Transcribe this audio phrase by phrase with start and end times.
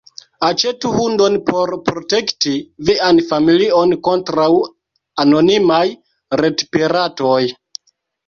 [0.45, 2.53] Aĉetu hundon por protekti
[2.87, 4.47] vian familion kontraŭ
[5.25, 5.85] anonimaj
[6.45, 7.39] retpiratoj.